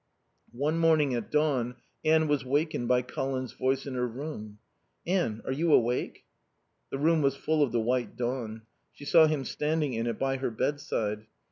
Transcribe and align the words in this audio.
One 0.57 0.79
morning 0.79 1.13
at 1.13 1.29
dawn 1.29 1.75
Anne 2.03 2.27
was 2.27 2.43
wakened 2.43 2.87
by 2.87 3.03
Colin's 3.03 3.53
voice 3.53 3.85
in 3.85 3.93
her 3.93 4.07
room. 4.07 4.57
"Anne, 5.05 5.43
are 5.45 5.51
you 5.51 5.71
awake?" 5.73 6.25
The 6.89 6.97
room 6.97 7.21
was 7.21 7.35
full 7.35 7.61
of 7.61 7.71
the 7.71 7.79
white 7.79 8.15
dawn. 8.17 8.63
She 8.93 9.05
saw 9.05 9.27
him 9.27 9.45
standing 9.45 9.93
in 9.93 10.07
it 10.07 10.17
by 10.17 10.37
her 10.37 10.49
bedside. 10.49 11.27